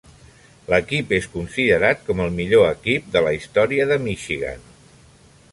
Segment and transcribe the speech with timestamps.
[0.73, 4.69] L'equip és considerat com el millor equip de la història de Michigan.